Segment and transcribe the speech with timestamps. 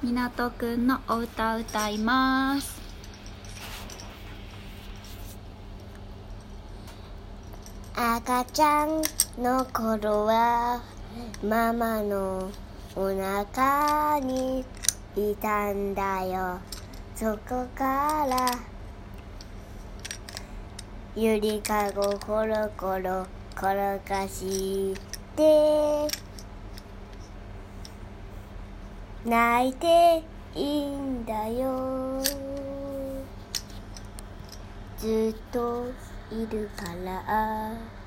[0.00, 2.80] みなとくんのお歌歌います。
[7.96, 9.02] 赤ちゃん
[9.42, 10.80] の頃は
[11.42, 12.48] ママの
[12.94, 14.64] お腹に
[15.16, 16.60] いたんだよ。
[17.16, 18.52] そこから
[21.16, 23.26] ゆりかごコロコロ
[23.56, 24.94] 転がし
[25.34, 26.06] て
[29.24, 30.22] 泣いて
[30.54, 32.22] いいんだよ。
[34.96, 35.86] ずっと
[36.30, 37.97] いるから。